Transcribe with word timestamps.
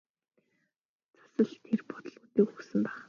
Цас 1.35 1.51
л 1.55 1.61
тэр 1.67 1.81
бодлуудыг 1.91 2.47
өгсөн 2.57 2.81
байх. 2.87 2.99